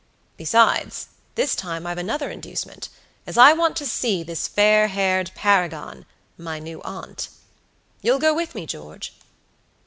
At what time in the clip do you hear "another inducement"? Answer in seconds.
1.99-2.89